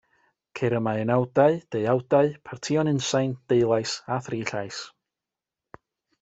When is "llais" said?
4.53-4.81